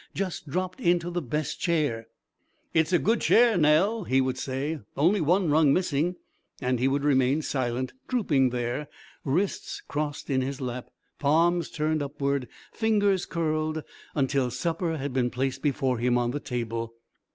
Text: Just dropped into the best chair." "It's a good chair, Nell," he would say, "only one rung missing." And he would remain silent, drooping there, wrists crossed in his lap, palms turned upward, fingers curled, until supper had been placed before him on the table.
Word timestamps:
Just 0.15 0.49
dropped 0.49 0.79
into 0.81 1.11
the 1.11 1.21
best 1.21 1.59
chair." 1.59 2.07
"It's 2.73 2.91
a 2.91 2.97
good 2.97 3.21
chair, 3.21 3.55
Nell," 3.55 4.03
he 4.05 4.19
would 4.19 4.39
say, 4.39 4.79
"only 4.97 5.21
one 5.21 5.51
rung 5.51 5.71
missing." 5.75 6.15
And 6.59 6.79
he 6.79 6.87
would 6.87 7.03
remain 7.03 7.43
silent, 7.43 7.93
drooping 8.07 8.49
there, 8.49 8.87
wrists 9.23 9.79
crossed 9.87 10.31
in 10.31 10.41
his 10.41 10.59
lap, 10.59 10.89
palms 11.19 11.69
turned 11.69 12.01
upward, 12.01 12.47
fingers 12.73 13.27
curled, 13.27 13.83
until 14.15 14.49
supper 14.49 14.97
had 14.97 15.13
been 15.13 15.29
placed 15.29 15.61
before 15.61 15.99
him 15.99 16.17
on 16.17 16.31
the 16.31 16.39
table. 16.39 16.95